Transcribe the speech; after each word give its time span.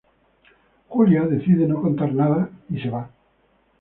Julia 0.95 1.27
decide 1.33 1.67
no 1.67 1.79
contar 1.83 2.11
nada 2.15 2.49
y 2.71 2.81
se 2.81 2.89
va. 2.89 3.11